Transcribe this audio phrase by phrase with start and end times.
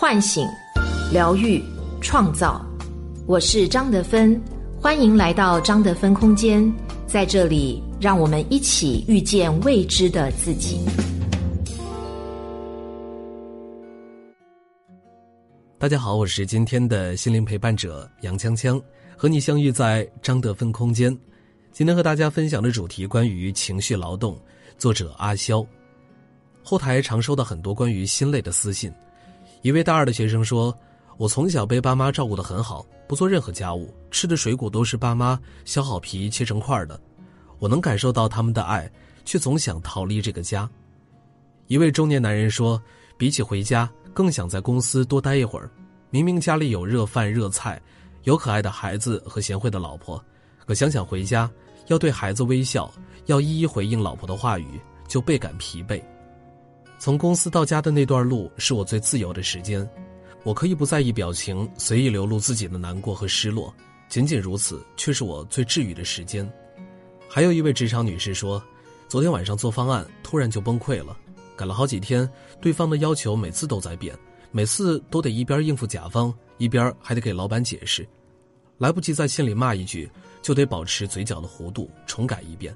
[0.00, 0.48] 唤醒、
[1.12, 1.62] 疗愈、
[2.00, 2.64] 创造。
[3.26, 4.40] 我是张德芬，
[4.80, 6.72] 欢迎来到张德芬空间，
[7.06, 10.80] 在这里，让我们一起遇见未知的自己。
[15.78, 18.82] 大家好，我是今天的心灵陪伴者杨锵锵，
[19.18, 21.14] 和你相遇在张德芬空间。
[21.72, 24.40] 今天和大家分享的主题关于情绪劳动，
[24.78, 25.62] 作者阿肖。
[26.62, 28.90] 后台常收到很多关于心累的私信。
[29.62, 30.76] 一位大二的学生说
[31.18, 36.98] ：“我从小被爸妈照顾得很好，不做任何家务，吃的水果都是爸妈削好皮切成块的。
[37.58, 38.90] 我能感受到他们的爱，
[39.24, 40.68] 却总想逃离这个家。”
[41.68, 42.82] 一位中年男人说
[43.18, 45.70] ：“比起回家，更想在公司多待一会儿。
[46.10, 47.80] 明明家里有热饭热菜，
[48.24, 50.22] 有可爱的孩子和贤惠的老婆，
[50.66, 51.50] 可想想回家。”
[51.86, 52.88] 要对孩子微笑，
[53.26, 56.00] 要一一回应老婆的话语，就倍感疲惫。
[57.00, 59.88] 从公司到家的那段路是我最自由的时间，
[60.44, 63.74] 我可以不在意表情，随意流露自己的难过和失落。
[64.06, 66.46] 仅仅如此，却是我最治愈的时间。
[67.26, 68.62] 还有一位职场女士说，
[69.08, 71.16] 昨天晚上做方案，突然就崩溃了，
[71.56, 74.14] 改了好几天，对方的要求每次都在变，
[74.50, 78.06] 每次都得一边应付甲方，一边还得给老板解释，
[78.76, 80.10] 来不及在心里骂一句。
[80.42, 82.74] 就得保持嘴角的弧度，重改一遍。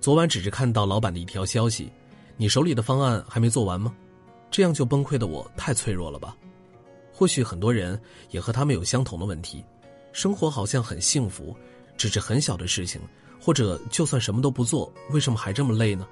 [0.00, 1.90] 昨晚只是看到老板的一条消息
[2.38, 3.94] ：“你手里的方案还没做完吗？”
[4.50, 6.34] 这样就崩溃的我太脆弱了吧？
[7.12, 9.62] 或许很多人也和他们有相同的问题。
[10.12, 11.54] 生活好像很幸福，
[11.96, 13.00] 只是很小的事情，
[13.38, 16.08] 或者就算什么都不做，为什么还这么累呢？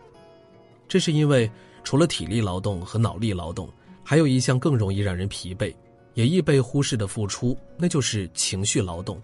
[0.87, 1.51] 这是因为
[1.83, 3.73] 除了体力劳动和脑力劳动，
[4.05, 5.75] 还有一项更容易让人疲惫，
[6.15, 9.21] 也易被忽视的付出，那就是情绪劳动。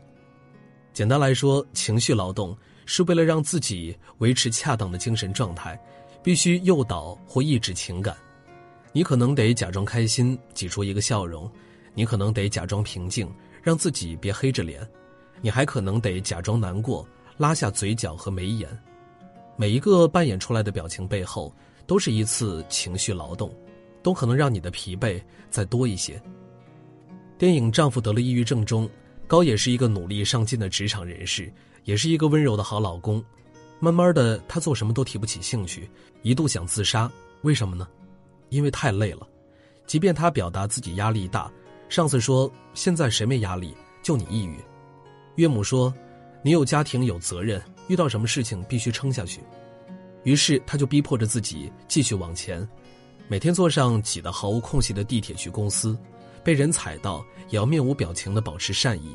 [0.92, 2.56] 简单来说，情绪劳动
[2.87, 5.78] 是为了让自己维持恰当的精神状态，
[6.23, 8.17] 必须诱导或抑制情感。
[8.92, 11.51] 你可能得假装开心，挤出一个笑容；
[11.95, 13.31] 你可能得假装平静，
[13.62, 14.83] 让自己别黑着脸；
[15.41, 17.06] 你还可能得假装难过，
[17.37, 18.69] 拉下嘴角和眉眼。
[19.56, 21.55] 每一个扮演出来的表情背后，
[21.87, 23.55] 都是一次情绪劳动，
[24.03, 26.21] 都可能让你的疲惫再多一些。
[27.38, 28.88] 电影《丈夫得了抑郁症》中。
[29.28, 31.50] 高也是一个努力上进的职场人士，
[31.84, 33.25] 也是一个温柔的好老公。
[33.84, 35.91] 慢慢的，他做什么都提不起兴趣，
[36.22, 37.10] 一度想自杀。
[37.41, 37.88] 为什么呢？
[38.48, 39.26] 因为太累了。
[39.88, 41.50] 即便他表达自己压力大，
[41.88, 44.56] 上司说现在谁没压力，就你抑郁。
[45.34, 45.93] 岳母说，
[46.44, 49.41] 你有家庭有责任，遇到什么事情必须撑下去。
[50.22, 52.66] 于是他就逼迫着自己继续往前，
[53.26, 55.99] 每天坐上挤得毫无空隙的地铁去公司。
[56.44, 59.10] 被人踩到，也要面无表情的保持善意；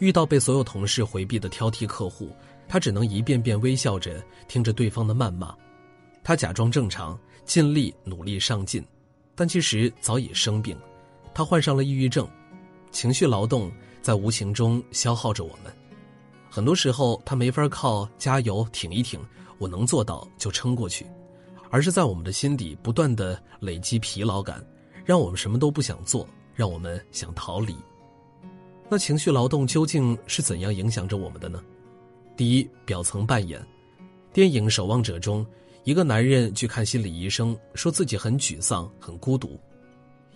[0.00, 2.28] 遇到被所有同事回避的挑剔客户，
[2.70, 5.52] 他只能一遍遍微笑着听着对方的谩骂。
[6.22, 8.80] 他假装正常，尽力努力上进，
[9.34, 10.78] 但其实早已生病。
[11.34, 12.28] 他患上了抑郁症，
[12.92, 15.74] 情绪劳动在无形中消耗着我们。
[16.48, 19.18] 很多时候，他没法靠加油挺一挺，
[19.58, 21.04] 我能做到就撑过去，
[21.70, 24.64] 而是在我们的心底不断的累积疲劳感，
[25.04, 26.24] 让我们什么都不想做。
[26.52, 27.74] 让我们想逃离。
[28.90, 31.62] 那情绪劳动究竟是怎样影响着我们的呢？
[32.40, 33.62] 第一，表层扮演。
[34.32, 35.46] 电影《守望者》中，
[35.84, 39.60] 一个男人去看心理医生，说自己很沮丧、很孤独。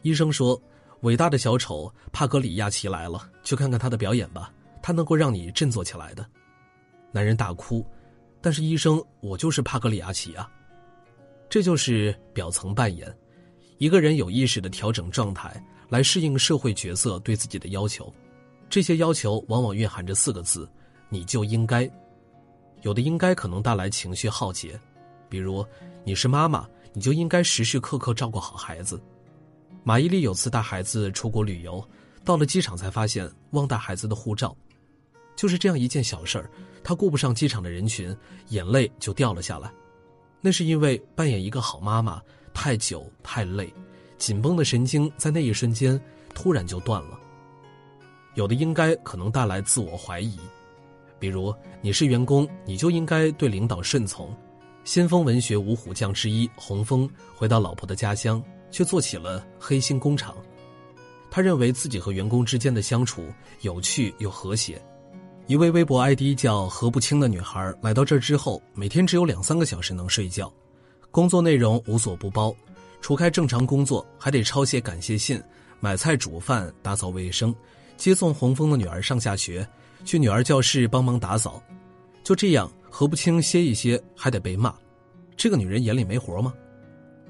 [0.02, 0.60] 医生说
[1.00, 6.28] ：“伟大的小丑帕格里亚奇来了，去看看他的表演吧，他能够让你振作起来的。”
[7.10, 7.82] 男人大哭，
[8.42, 10.46] 但是医生，我就是帕格里亚奇啊。
[11.48, 13.10] 这就是表层扮演。
[13.78, 15.58] 一个人有意识的调整状态。
[15.88, 18.12] 来适应社会角色对自己的要求，
[18.68, 20.68] 这些要求往往蕴含着四个字：
[21.14, 21.88] 你就应该。
[22.82, 24.78] 有的应该可能带来情绪浩劫，
[25.28, 25.64] 比如
[26.02, 29.00] 你是妈妈，你就应该时时刻刻照顾好孩子。
[29.84, 31.82] 马伊琍有次带孩子出国旅游，
[32.24, 34.54] 到了机场才发现忘带孩子的护照，
[35.36, 36.50] 就是这样一件小事儿，
[36.82, 38.14] 她顾不上机场的人群，
[38.48, 39.72] 眼泪就掉了下来。
[40.40, 42.20] 那是因为扮演一个好妈妈
[42.52, 43.72] 太久太累。
[44.18, 46.00] 紧绷的神经在那一瞬间
[46.34, 47.18] 突然就断了。
[48.34, 50.38] 有的应该可能带来自我怀疑，
[51.24, 54.30] 比如你是员工，你就应该对领导顺从。
[54.84, 60.36] 先锋文学五虎将之一洪峰回到老婆的家乡，却做起了黑心工厂。
[61.30, 63.24] 他认为自己和员工之间的相处
[63.62, 64.78] 有趣又和谐。
[65.46, 70.52] 一位微博 ID 叫何不清的女孩来到这之后，每天只有两三个小时能睡觉，
[71.10, 72.54] 工作内容无所不包。
[73.00, 75.42] 除开正常工作，还得抄写感谢信、
[75.80, 77.54] 买菜、煮饭、打扫卫生、
[77.96, 79.66] 接送洪峰的女儿上下学、
[80.04, 81.62] 去女儿教室帮忙打扫。
[82.22, 84.74] 就这样，何不清歇一歇还得被骂，
[85.36, 86.54] 这个女人眼里没活吗？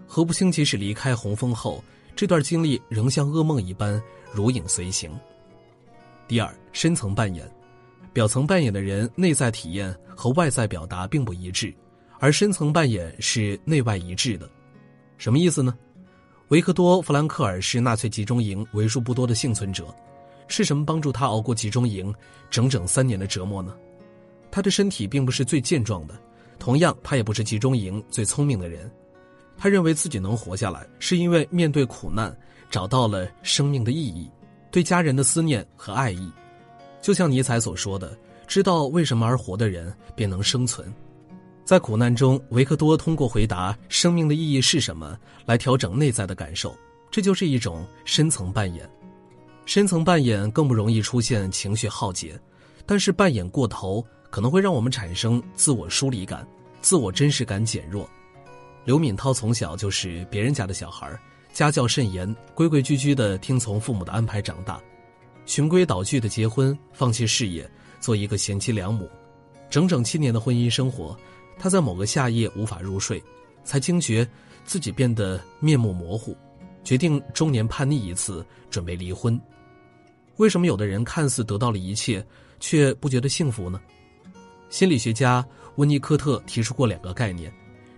[0.07, 1.83] 何不清即使离开洪峰后，
[2.15, 4.01] 这段经历仍像噩梦一般
[4.33, 5.11] 如影随形。
[6.29, 7.51] 第二，深层扮演，
[8.13, 11.75] 表层扮演的人内在体验和外在表达并不一致，
[12.21, 14.49] 而深层扮演是内外一致的。
[15.19, 15.75] 什么意思呢？
[16.49, 19.87] 维克多·弗兰克尔是纳粹集中营为数不多的幸存者，
[20.49, 22.15] 是什么帮助他熬过集中营
[22.51, 23.75] 整整三年的折磨呢？
[24.51, 26.15] 他的身体并不是最健壮的，
[26.59, 28.91] 同样，他也不是集中营最聪明的人。
[29.57, 32.37] 他认为自己能活下来，是因为面对苦难
[32.71, 34.31] 找到了生命的意义，
[34.71, 36.31] 对家人的思念和爱意。
[37.01, 40.93] 就像尼采所说的：“知道为什么而活的人，便能生存。”
[41.65, 46.77] 在苦难中，维克多通过回答“生命的意义是什么”来调整内在的感受，
[47.11, 48.89] 这就是一种深层扮演。
[49.67, 52.39] 深层扮演更不容易出现情绪耗竭，
[52.85, 56.47] 但是扮演过头可能会让我们产生自我疏离感、
[56.83, 58.09] 自我真实感减弱。
[58.85, 61.19] 刘敏涛从小就是别人家的小孩，
[61.53, 64.79] 家教甚严，规规矩矩的听从父母的安排长大，
[65.47, 67.69] 循规蹈矩的结婚，放弃事业，
[68.01, 69.09] 做一个贤妻良母。
[69.71, 71.17] 整整七年的婚姻生活，
[71.59, 73.23] 她在某个夏夜无法入睡，
[73.65, 74.27] 才惊觉
[74.67, 76.37] 自己变得面目模糊，
[76.85, 79.41] 决定中年叛逆一次，准备离婚。
[80.37, 82.25] 为什么有的人看似得到了一切，
[82.59, 83.81] 却不觉得幸福呢？
[84.69, 85.47] 心理学家
[85.77, 87.53] 温尼科特提出过两个概念。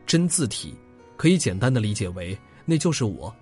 [0.06, 0.74] 真字体
[1.16, 3.34] 可以简单的理解为那就是我，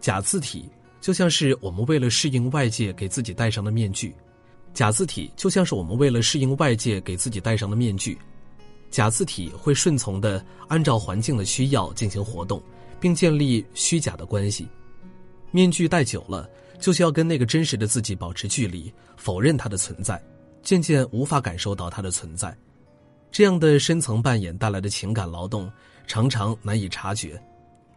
[0.00, 0.66] 假字体
[1.00, 4.14] 就像是我们为了适应外界给自己戴上的面具，
[4.72, 8.16] 假字体就像是我们为了适应外界给自己戴上的面具，
[8.90, 12.62] 假字体会顺从的按照环境的需要进行活动，
[12.98, 14.66] 并建立虚假的关系，
[15.50, 16.48] 面具戴久了
[16.80, 20.20] 就需要跟那个真实的自己保持距离，否认它的存在，
[20.62, 22.56] 渐渐无法感受到它的存在。
[23.30, 25.70] 这样的深层扮演带来的情感劳动，
[26.06, 27.40] 常常难以察觉，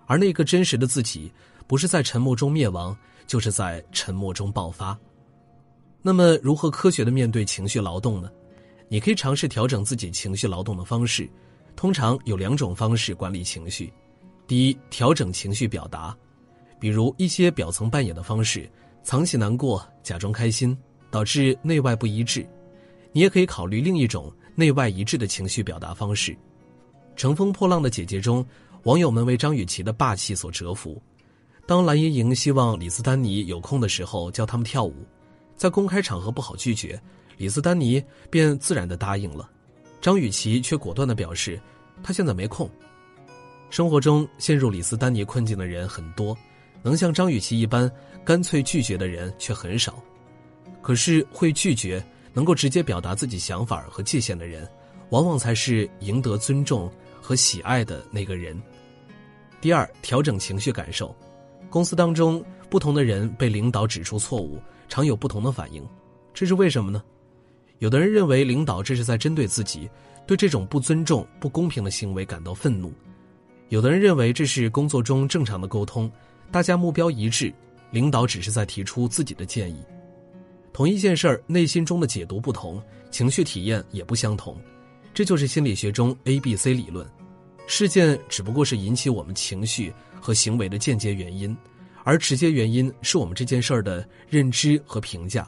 [0.06, 1.32] 而那个真实的自己，
[1.66, 2.96] 不是在沉默中灭亡，
[3.26, 4.96] 就是在沉默中爆发。
[6.02, 8.30] 那么，如何科学的面对情绪劳动呢？
[8.90, 11.28] 你可以尝试调整自己情绪劳动的方式，
[11.76, 13.92] 通常有两种方式管理情绪：
[14.46, 16.16] 第一，调整情绪表达，
[16.84, 18.70] 比如一些表层扮演的方式，
[19.04, 20.78] 藏起难过，假装开心，
[21.10, 22.46] 导致内外不一致。
[23.14, 24.30] 你也可以考虑另一种。
[24.54, 26.34] 内外一致的情绪表达方式，
[27.16, 28.46] 《乘风破浪的姐姐》中，
[28.84, 31.02] 网友们为张雨绮的霸气所折服。
[31.66, 34.94] 当蓝盈莹希望李斯丹妮有空的时候教他们跳舞，
[35.56, 37.02] 在公开场合不好拒绝，
[37.38, 39.50] 李斯丹妮便自然的答应了。
[40.02, 41.58] 张雨绮却果断的表示，
[42.04, 42.70] 她现在没空。
[43.70, 46.38] 生活中陷入李斯丹妮困境的人很多，
[46.84, 47.92] 能像张雨绮一般
[48.24, 49.96] 干脆拒绝的人却很少。
[50.82, 52.06] 可是会拒绝。
[52.36, 54.68] 能够直接表达自己想法和界限的人，
[55.12, 56.92] 往往才是赢得尊重
[57.22, 58.60] 和喜爱的那个人。
[59.62, 61.16] 第二，调整情绪感受。
[61.70, 64.60] 公司当中，不同的人被领导指出错误，
[64.90, 65.88] 常有不同的反应，
[66.34, 67.04] 这是为什么呢？
[67.78, 69.88] 有的人认为领导这是在针对自己，
[70.26, 72.90] 对这种不尊重、不公平的行为感到愤怒；
[73.70, 76.12] 有的人认为这是工作中正常的沟通，
[76.52, 77.54] 大家目标一致，
[77.92, 79.84] 领导只是在提出自己的建议。
[80.72, 82.82] 同一件事儿，内心中的解读不同，
[83.12, 84.56] 情绪体验也不相同，
[85.14, 87.08] 这就是心理学中 A B C 理论。
[87.68, 91.56] 事件只不过是引起我们情绪和行为的间接原因，
[92.04, 95.48] 而直接原因是我们这件事儿的认知和评价。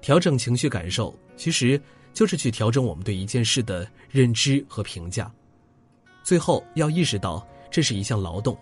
[0.00, 1.80] 调整情绪感受，其实
[2.12, 5.32] 就是去调整我们对一件事的认知和评价。
[6.22, 8.56] 最后要意识到，这是一项劳动，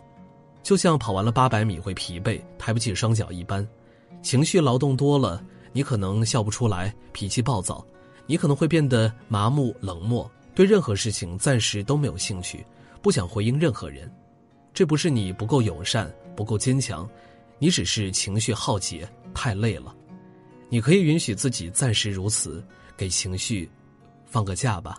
[0.65, 3.65] 就像跑完了八百米会疲惫、抬不起双脚一般，
[4.23, 5.41] 情绪劳动多了。
[5.73, 7.85] 你可能笑不出来，脾气暴躁；
[8.27, 12.65] 你可能会变得麻木冷漠，对任何事情暂时都没有兴趣，
[13.03, 14.11] 不想回应任何人。
[14.73, 17.09] 这不是你不够友善、不够坚强，
[17.59, 19.95] 你只是情绪耗竭，太累了。
[20.71, 22.65] 你可以允许自己暂时如此，
[22.97, 23.69] 给情绪
[24.25, 24.99] 放个假吧。